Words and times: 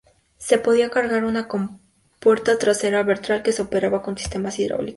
Se 0.39 0.57
podía 0.57 0.89
cargar 0.89 1.19
por 1.21 1.25
una 1.29 1.47
compuerta 1.47 2.57
trasera 2.57 3.03
ventral 3.03 3.43
que 3.43 3.51
se 3.51 3.61
operaba 3.61 4.01
con 4.01 4.17
sistemas 4.17 4.57
hidráulicos. 4.57 4.89